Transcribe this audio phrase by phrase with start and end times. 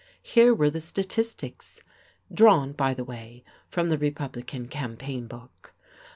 [0.23, 1.83] Here were the statistics!
[2.33, 5.73] (drawn, by the way, from the Republican Campaign book).